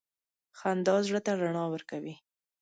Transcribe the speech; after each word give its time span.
•خندا 0.59 0.95
زړه 1.07 1.19
ته 1.25 1.31
رڼا 1.41 1.65
ورکوي. 1.73 2.15